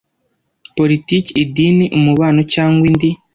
politiki 0.77 1.31
idini 1.43 1.85
umubano 1.97 2.41
cyangwa 2.53 2.83
indi 2.89 3.09